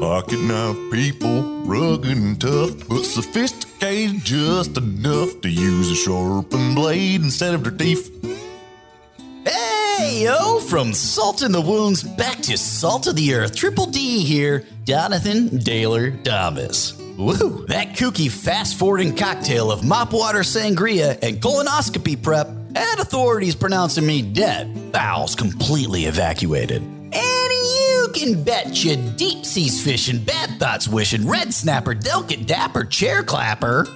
Pocket 0.00 0.40
knife 0.40 0.78
people, 0.90 1.42
rugged 1.66 2.16
and 2.16 2.40
tough, 2.40 2.88
but 2.88 3.04
sophisticated 3.04 4.24
just 4.24 4.78
enough 4.78 5.42
to 5.42 5.50
use 5.50 5.90
a 5.90 5.94
sharpened 5.94 6.74
blade 6.74 7.20
instead 7.20 7.52
of 7.52 7.62
their 7.62 7.72
teeth. 7.72 8.10
Hey, 9.44 10.22
yo, 10.24 10.58
from 10.60 10.94
Salt 10.94 11.42
in 11.42 11.52
the 11.52 11.60
Wounds 11.60 12.02
back 12.02 12.40
to 12.40 12.56
Salt 12.56 13.08
of 13.08 13.14
the 13.14 13.34
Earth, 13.34 13.54
Triple 13.54 13.84
D 13.84 14.24
here, 14.24 14.64
Donathan 14.84 15.50
Daylor 15.62 16.22
Dhomas. 16.22 16.96
Woo, 17.18 17.66
that 17.66 17.88
kooky 17.88 18.30
fast 18.30 18.78
forwarding 18.78 19.14
cocktail 19.14 19.70
of 19.70 19.84
mop 19.84 20.14
water 20.14 20.40
sangria 20.40 21.18
and 21.22 21.42
colonoscopy 21.42 22.22
prep 22.22 22.48
had 22.74 23.00
authorities 23.00 23.54
pronouncing 23.54 24.06
me 24.06 24.22
dead, 24.22 24.92
bowels 24.92 25.34
completely 25.34 26.06
evacuated. 26.06 26.82
You 28.10 28.26
can 28.26 28.42
bet 28.42 28.82
your 28.82 28.96
deep 29.14 29.46
seas 29.46 29.84
fishing, 29.84 30.24
bad 30.24 30.58
thoughts 30.58 30.88
wishing, 30.88 31.28
red 31.28 31.54
snapper, 31.54 31.94
delicate 31.94 32.44
dapper, 32.44 32.82
chair 32.82 33.22
clapper 33.22 33.86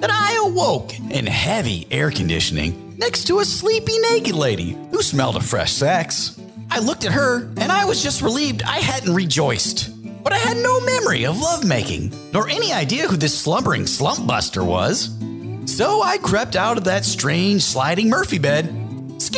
that 0.00 0.10
I 0.10 0.42
awoke 0.42 0.98
in 0.98 1.26
heavy 1.26 1.86
air 1.90 2.10
conditioning 2.10 2.96
next 2.96 3.26
to 3.26 3.40
a 3.40 3.44
sleepy 3.44 3.98
naked 3.98 4.34
lady 4.34 4.70
who 4.90 5.02
smelled 5.02 5.36
of 5.36 5.44
fresh 5.44 5.70
sex. 5.70 6.40
I 6.70 6.78
looked 6.78 7.04
at 7.04 7.12
her 7.12 7.42
and 7.58 7.70
I 7.70 7.84
was 7.84 8.02
just 8.02 8.22
relieved 8.22 8.62
I 8.62 8.78
hadn't 8.78 9.14
rejoiced. 9.14 9.90
But 10.24 10.32
I 10.32 10.38
had 10.38 10.56
no 10.56 10.80
memory 10.80 11.26
of 11.26 11.38
lovemaking, 11.38 12.10
nor 12.32 12.48
any 12.48 12.72
idea 12.72 13.06
who 13.06 13.18
this 13.18 13.38
slumbering 13.38 13.86
slump 13.86 14.26
buster 14.26 14.64
was. 14.64 15.10
So 15.66 16.02
I 16.02 16.16
crept 16.16 16.56
out 16.56 16.78
of 16.78 16.84
that 16.84 17.04
strange 17.04 17.62
sliding 17.62 18.08
Murphy 18.08 18.38
bed, 18.38 18.74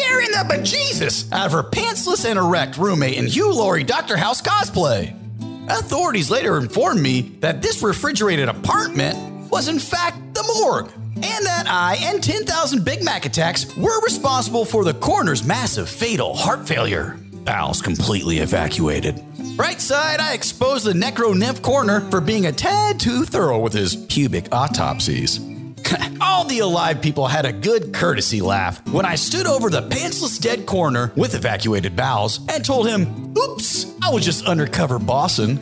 scaring 0.01 0.31
the 0.31 0.55
bejesus 0.55 1.31
out 1.33 1.47
of 1.47 1.53
her 1.53 1.63
pantsless 1.63 2.29
and 2.29 2.39
erect 2.39 2.79
roommate 2.79 3.19
in 3.19 3.27
Hugh 3.27 3.53
Laurie 3.53 3.85
Dr. 3.85 4.17
House 4.17 4.41
cosplay. 4.41 5.15
Authorities 5.69 6.31
later 6.31 6.57
informed 6.57 7.01
me 7.01 7.23
that 7.41 7.63
this 7.63 7.83
refrigerated 7.83 8.49
apartment 8.49 9.51
was 9.51 9.69
in 9.69 9.79
fact 9.79 10.35
the 10.35 10.43
morgue, 10.55 10.91
and 11.17 11.45
that 11.45 11.67
I 11.69 11.97
and 12.01 12.23
10,000 12.23 12.85
Big 12.85 13.05
Mac 13.05 13.27
attacks 13.27 13.77
were 13.77 14.01
responsible 14.03 14.65
for 14.65 14.85
the 14.85 14.95
coroner's 14.95 15.45
massive 15.45 15.89
fatal 15.89 16.35
heart 16.35 16.67
failure. 16.67 17.19
Bowels 17.45 17.83
completely 17.83 18.39
evacuated. 18.39 19.23
Right 19.57 19.81
side, 19.81 20.21
I 20.21 20.33
exposed 20.33 20.87
the 20.87 20.93
necro 20.93 21.37
nymph 21.37 21.63
coroner 21.63 22.01
for 22.11 22.21
being 22.21 22.47
a 22.47 22.53
tad 22.53 22.99
too 22.99 23.25
thorough 23.25 23.59
with 23.59 23.75
his 23.75 23.97
pubic 23.97 24.47
autopsies. 24.53 25.41
All 26.31 26.45
the 26.45 26.61
alive 26.61 27.03
people 27.03 27.27
had 27.27 27.45
a 27.45 27.53
good 27.53 27.93
courtesy 27.93 28.41
laugh 28.41 28.87
when 28.91 29.05
I 29.05 29.17
stood 29.17 29.49
over 29.49 29.69
the 29.69 29.83
pantsless 29.83 30.41
dead 30.41 30.65
coroner 30.65 31.13
with 31.17 31.35
evacuated 31.35 31.97
bowels 31.97 32.39
and 32.49 32.65
told 32.65 32.89
him, 32.89 33.35
oops, 33.37 33.93
I 34.01 34.11
was 34.11 34.25
just 34.25 34.47
undercover 34.47 35.01
bossing. 35.01 35.59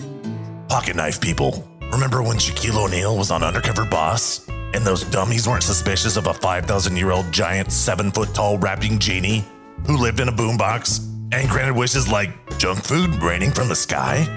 Pocket 0.68 0.94
knife 0.94 1.22
people, 1.22 1.66
remember 1.90 2.22
when 2.22 2.36
Shaquille 2.36 2.84
O'Neal 2.84 3.16
was 3.16 3.30
on 3.30 3.42
Undercover 3.42 3.86
Boss? 3.86 4.46
And 4.46 4.84
those 4.84 5.04
dummies 5.04 5.48
weren't 5.48 5.62
suspicious 5.62 6.18
of 6.18 6.26
a 6.26 6.34
5,000 6.34 6.96
year 6.96 7.12
old 7.12 7.32
giant, 7.32 7.72
7 7.72 8.12
foot 8.12 8.34
tall 8.34 8.58
rapping 8.58 8.98
genie 8.98 9.46
who 9.86 9.96
lived 9.96 10.20
in 10.20 10.28
a 10.28 10.32
boombox 10.32 11.02
and 11.32 11.48
granted 11.48 11.76
wishes 11.76 12.12
like 12.12 12.58
junk 12.58 12.84
food 12.84 13.22
raining 13.22 13.52
from 13.52 13.68
the 13.68 13.74
sky? 13.74 14.28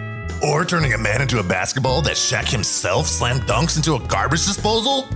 Or 0.48 0.64
turning 0.64 0.94
a 0.94 0.98
man 0.98 1.22
into 1.22 1.40
a 1.40 1.44
basketball 1.44 2.02
that 2.04 2.16
Shaq 2.16 2.50
himself 2.50 3.06
slammed 3.06 3.42
dunks 3.42 3.76
into 3.76 3.96
a 3.96 4.08
garbage 4.08 4.48
disposal? 4.48 5.10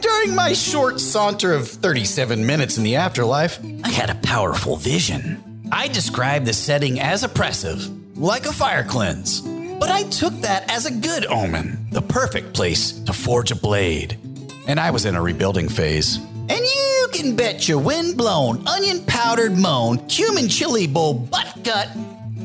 During 0.00 0.34
my 0.34 0.52
short 0.52 1.00
saunter 1.00 1.52
of 1.52 1.68
37 1.68 2.44
minutes 2.44 2.78
in 2.78 2.84
the 2.84 2.96
afterlife, 2.96 3.58
I 3.82 3.90
had 3.90 4.10
a 4.10 4.14
powerful 4.16 4.76
vision. 4.76 5.68
I 5.70 5.88
described 5.88 6.46
the 6.46 6.52
setting 6.52 7.00
as 7.00 7.24
oppressive, 7.24 7.88
like 8.18 8.46
a 8.46 8.52
fire 8.52 8.84
cleanse. 8.84 9.40
But 9.40 9.90
I 9.90 10.04
took 10.04 10.32
that 10.40 10.70
as 10.70 10.86
a 10.86 10.90
good 10.90 11.26
omen, 11.26 11.86
the 11.90 12.02
perfect 12.02 12.54
place 12.54 12.92
to 12.92 13.12
forge 13.12 13.50
a 13.50 13.56
blade. 13.56 14.18
And 14.66 14.78
I 14.80 14.90
was 14.90 15.04
in 15.04 15.14
a 15.14 15.22
rebuilding 15.22 15.68
phase. 15.68 16.16
And 16.16 16.60
you 16.60 17.08
can 17.12 17.36
bet 17.36 17.68
your 17.68 17.78
wind-blown, 17.78 18.66
onion-powdered 18.66 19.56
moan, 19.56 20.06
cumin 20.08 20.48
chili 20.48 20.86
bowl 20.86 21.14
butt 21.14 21.62
gut 21.62 21.88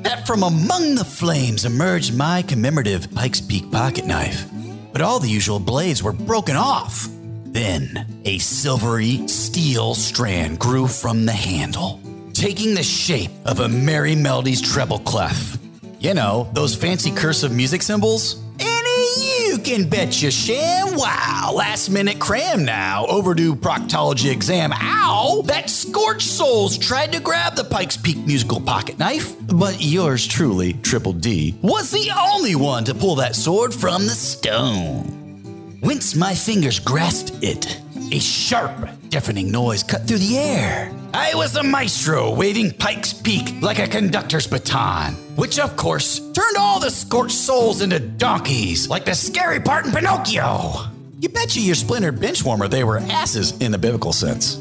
that 0.03 0.25
from 0.25 0.44
among 0.44 0.96
the 0.96 1.06
flames 1.06 1.66
emerged 1.66 2.16
my 2.16 2.41
commemorative 2.41 3.13
Pike's 3.13 3.41
Peak 3.41 3.69
pocket 3.72 4.06
knife. 4.06 4.46
But 4.91 5.02
all 5.02 5.19
the 5.19 5.29
usual 5.29 5.59
blades 5.59 6.02
were 6.02 6.13
broken 6.13 6.56
off. 6.56 7.07
Then 7.51 8.21
a 8.25 8.37
silvery 8.37 9.27
steel 9.27 9.95
strand 9.95 10.59
grew 10.59 10.87
from 10.87 11.25
the 11.25 11.31
handle, 11.31 11.99
taking 12.33 12.75
the 12.75 12.83
shape 12.83 13.31
of 13.45 13.59
a 13.59 13.67
Merrie 13.67 14.15
Melodies 14.15 14.61
treble 14.61 14.99
clef. 14.99 15.57
You 15.99 16.13
know, 16.13 16.49
those 16.53 16.75
fancy 16.75 17.11
cursive 17.11 17.51
music 17.51 17.81
symbols? 17.81 18.41
And 18.59 18.87
you 19.17 19.57
can 19.57 19.89
bet 19.89 20.21
your 20.21 20.31
ShamWow, 20.31 21.53
last 21.53 21.89
minute 21.89 22.19
cram 22.19 22.63
now, 22.63 23.05
overdue 23.07 23.55
proctology 23.55 24.31
exam. 24.31 24.71
Ow! 24.73 25.41
That 25.45 25.69
scorched 25.69 26.27
souls 26.27 26.77
tried 26.77 27.11
to 27.13 27.19
grab 27.19 27.55
the 27.55 27.63
Pikes 27.63 27.97
Peak 27.97 28.17
musical 28.27 28.61
pocket 28.61 28.99
knife, 28.99 29.35
but 29.47 29.81
yours 29.81 30.27
truly, 30.27 30.73
Triple 30.73 31.13
D, 31.13 31.57
was 31.61 31.89
the 31.89 32.11
only 32.16 32.55
one 32.55 32.85
to 32.85 32.93
pull 32.93 33.16
that 33.16 33.35
sword 33.35 33.73
from 33.73 34.05
the 34.05 34.16
stone. 34.16 35.19
Whence 35.81 36.13
my 36.13 36.35
fingers 36.35 36.78
grasped 36.78 37.41
it, 37.41 37.79
a 38.12 38.19
sharp, 38.19 38.90
deafening 39.07 39.50
noise 39.50 39.81
cut 39.81 40.06
through 40.06 40.17
the 40.17 40.38
air. 40.38 40.91
I 41.13 41.34
was 41.35 41.56
a 41.56 41.63
maestro 41.63 42.35
waving 42.35 42.72
Pike's 42.73 43.13
Peak 43.13 43.62
like 43.62 43.79
a 43.79 43.88
conductor's 43.88 44.45
baton, 44.45 45.13
which 45.38 45.57
of 45.57 45.78
course 45.78 46.19
turned 46.34 46.57
all 46.57 46.81
the 46.81 46.90
scorched 46.90 47.35
souls 47.35 47.81
into 47.81 47.97
donkeys 48.00 48.90
like 48.90 49.06
the 49.06 49.16
scary 49.16 49.62
part 49.62 49.85
in 49.85 49.94
Pinocchio. 49.94 50.73
You 51.22 51.29
betcha 51.29 51.62
your 51.62 51.75
splintered 51.75 52.19
bench 52.19 52.44
warmer 52.44 52.67
they 52.67 52.84
were 52.84 52.97
asses 52.97 53.57
in 53.61 53.72
the 53.72 53.78
biblical 53.78 54.11
sense. 54.11 54.59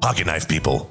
Pocket 0.00 0.26
knife 0.26 0.46
people. 0.46 0.88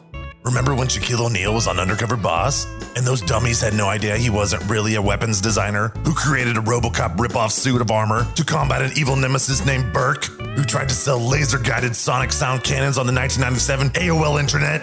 Remember 0.48 0.74
when 0.74 0.88
Shaquille 0.88 1.26
O'Neal 1.26 1.54
was 1.54 1.68
on 1.68 1.78
Undercover 1.78 2.16
Boss? 2.16 2.66
And 2.96 3.06
those 3.06 3.20
dummies 3.20 3.60
had 3.60 3.74
no 3.74 3.90
idea 3.90 4.16
he 4.16 4.30
wasn't 4.30 4.64
really 4.70 4.96
a 4.96 5.02
weapons 5.02 5.42
designer 5.42 5.90
who 6.06 6.14
created 6.14 6.56
a 6.56 6.62
Robocop 6.62 7.18
ripoff 7.18 7.52
suit 7.52 7.82
of 7.82 7.92
armor 7.92 8.26
to 8.36 8.46
combat 8.46 8.82
an 8.82 8.92
evil 8.96 9.18
nemesis 9.18 9.66
named 9.66 9.92
Burke, 9.92 10.24
who 10.24 10.64
tried 10.64 10.88
to 10.88 10.96
sell 10.96 11.20
laser 11.20 11.60
guided 11.60 11.98
sonic 11.98 12.32
sound 12.32 12.64
cannons 12.64 12.98
on 12.98 13.06
the 13.06 13.12
1997 13.12 13.90
AOL 14.02 14.40
internet? 14.40 14.82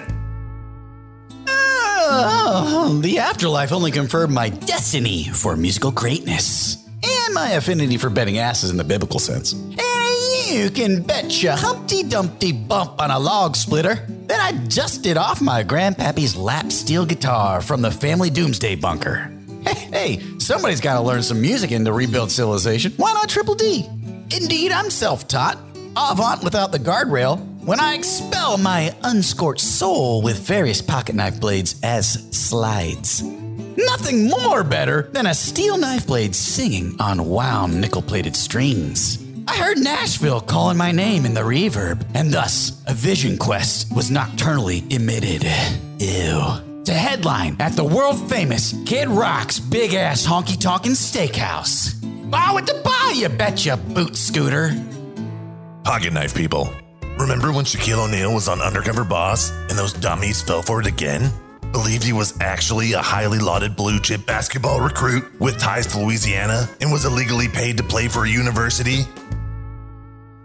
Oh, 1.49 2.91
oh, 2.91 2.99
the 3.01 3.19
afterlife 3.21 3.73
only 3.73 3.91
confirmed 3.91 4.35
my 4.35 4.51
destiny 4.51 5.25
for 5.25 5.57
musical 5.57 5.91
greatness 5.91 6.77
and 7.03 7.33
my 7.33 7.53
affinity 7.53 7.97
for 7.97 8.11
betting 8.11 8.37
asses 8.37 8.69
in 8.69 8.77
the 8.77 8.85
biblical 8.85 9.19
sense. 9.19 9.55
And 9.55 10.55
you 10.55 10.69
can 10.69 11.01
bet 11.01 11.43
your 11.43 11.57
Humpty 11.57 12.03
Dumpty 12.03 12.53
bump 12.53 13.01
on 13.01 13.11
a 13.11 13.19
log 13.19 13.57
splitter 13.57 14.07
that 14.34 14.53
I 14.53 14.67
dusted 14.67 15.17
off 15.17 15.41
my 15.41 15.62
grandpappy's 15.62 16.34
lap 16.34 16.72
steel 16.72 17.06
guitar 17.06 17.61
from 17.61 17.83
the 17.83 17.91
family 17.93 18.31
doomsday 18.31 18.75
bunker. 18.75 19.31
Hey, 19.62 19.75
hey 19.75 20.39
somebody's 20.39 20.81
got 20.81 20.95
to 20.95 21.03
learn 21.03 21.22
some 21.22 21.41
music 21.41 21.71
in 21.71 21.84
to 21.84 21.93
rebuild 21.93 22.33
civilization. 22.33 22.93
Why 22.97 23.12
not 23.12 23.28
Triple 23.28 23.55
D? 23.55 23.87
Indeed, 24.37 24.73
I'm 24.73 24.91
self 24.91 25.28
taught, 25.28 25.56
avant 25.97 26.43
without 26.43 26.73
the 26.73 26.81
guardrail, 26.81 27.39
when 27.65 27.78
I 27.78 27.94
expel 27.94 28.59
my 28.59 28.93
unscorched 29.05 29.61
soul 29.61 30.21
with 30.21 30.41
various 30.41 30.83
pocket 30.83 31.15
knife 31.15 31.39
blades 31.39 31.78
as 31.84 32.28
slides. 32.37 33.23
Nothing 33.23 34.28
more 34.28 34.65
better 34.65 35.11
than 35.12 35.27
a 35.27 35.34
steel 35.34 35.77
knife 35.77 36.09
blade 36.09 36.34
singing 36.34 36.97
on 36.99 37.25
wound 37.28 37.81
nickel 37.81 38.03
plated 38.03 38.34
strings. 38.34 39.24
I 39.47 39.56
heard 39.56 39.78
Nashville 39.78 40.41
calling 40.41 40.77
my 40.77 40.93
name 40.93 41.27
in 41.27 41.34
the 41.34 41.43
reverb, 41.43 42.06
and 42.15 42.32
thus 42.32 42.82
a 42.87 42.94
vision 42.94 43.37
quest 43.37 43.94
was 43.94 44.10
nocturnally 44.10 44.84
emitted. 44.93 45.44
Ew. 45.99 46.82
To 46.84 46.93
headline 46.93 47.56
at 47.60 47.72
the 47.72 47.84
world 47.84 48.28
famous 48.28 48.75
Kid 48.87 49.09
Rock's 49.09 49.59
big 49.59 49.94
ass 49.94 50.26
honky 50.26 50.61
tonkin' 50.61 50.93
steakhouse. 50.93 51.94
Bow 52.31 52.56
at 52.58 52.67
the 52.67 52.81
bar, 52.85 53.12
you 53.12 53.29
betcha, 53.29 53.76
boot 53.76 54.17
scooter. 54.17 54.70
Pocket 55.85 56.12
knife 56.12 56.35
people. 56.35 56.70
Remember 57.19 57.52
when 57.52 57.64
Shaquille 57.64 58.08
O'Neal 58.08 58.35
was 58.35 58.49
on 58.49 58.61
Undercover 58.61 59.05
Boss 59.05 59.50
and 59.50 59.79
those 59.79 59.93
dummies 59.93 60.43
fell 60.43 60.62
for 60.62 60.81
it 60.81 60.87
again? 60.87 61.31
Believed 61.73 62.05
he 62.05 62.12
was 62.12 62.40
actually 62.40 62.93
a 62.93 63.02
highly 63.02 63.38
lauded 63.38 63.76
blue 63.76 63.99
chip 64.00 64.25
basketball 64.26 64.81
recruit 64.81 65.25
with 65.40 65.58
ties 65.58 65.87
to 65.88 65.99
Louisiana 65.99 66.69
and 66.81 66.93
was 66.93 67.05
illegally 67.05 67.49
paid 67.49 67.76
to 67.79 67.82
play 67.82 68.08
for 68.08 68.25
a 68.25 68.29
university? 68.29 69.05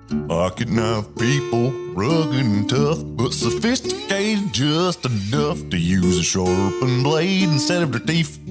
Pocket 0.10 0.70
knife 0.70 1.06
people, 1.18 1.72
rugged 1.94 2.34
and 2.34 2.68
tough, 2.68 2.98
but 3.04 3.32
sophisticated 3.32 4.52
just 4.52 5.06
enough 5.06 5.70
to 5.70 5.78
use 5.78 6.18
a 6.18 6.24
sharpened 6.24 7.04
blade 7.04 7.44
instead 7.44 7.84
of 7.84 7.92
their 7.92 8.02
teeth. 8.02 8.49